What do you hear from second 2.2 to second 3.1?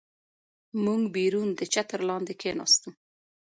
کېناستو.